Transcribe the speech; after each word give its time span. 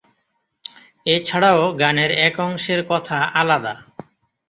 এছাড়াও 1.05 1.61
গানের 1.73 2.11
এক 2.27 2.35
অংশের 2.39 2.81
কথা 2.89 3.17
আলাদা। 3.33 3.73